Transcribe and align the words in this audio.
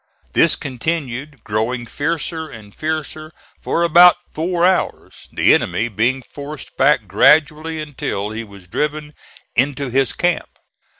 This 0.33 0.55
continued, 0.55 1.43
growing 1.43 1.85
fiercer 1.85 2.49
and 2.49 2.73
fiercer, 2.73 3.31
for 3.61 3.83
about 3.83 4.17
four 4.33 4.65
hours, 4.65 5.27
the 5.31 5.53
enemy 5.53 5.89
being 5.89 6.23
forced 6.23 6.75
back 6.75 7.05
gradually 7.07 7.79
until 7.79 8.31
he 8.31 8.43
was 8.43 8.65
driven 8.65 9.13
into 9.55 9.91
his 9.91 10.11
camp. 10.13 10.57